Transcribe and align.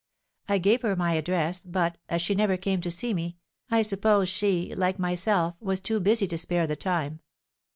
I 0.49 0.57
gave 0.57 0.81
her 0.81 0.95
my 0.95 1.13
address, 1.13 1.63
but, 1.63 1.99
as 2.09 2.23
she 2.23 2.33
never 2.33 2.57
came 2.57 2.81
to 2.81 2.89
see 2.89 3.13
me, 3.13 3.37
I 3.69 3.83
suppose 3.83 4.29
she, 4.29 4.73
like 4.73 4.97
myself, 4.97 5.53
was 5.59 5.79
too 5.79 5.99
busy 5.99 6.27
to 6.29 6.39
spare 6.39 6.65
the 6.65 6.75
time. 6.75 7.19